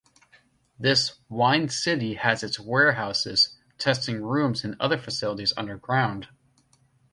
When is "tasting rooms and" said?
3.77-4.75